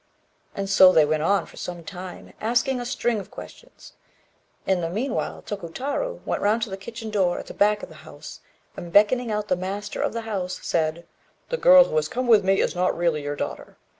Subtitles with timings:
[0.55, 3.93] And so they went on, for some time, asking a string of questions.
[4.65, 7.95] In the meanwhile, Tokutarô went round to the kitchen door, at the back of the
[8.01, 8.39] house,
[8.75, 11.05] and, beckoning out the master of the house, said
[11.49, 13.77] "The girl who has come with me is not really your daughter.